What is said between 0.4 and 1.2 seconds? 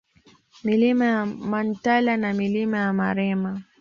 Milima